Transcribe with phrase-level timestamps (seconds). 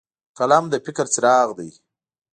[0.37, 1.69] قلم د فکر څراغ دی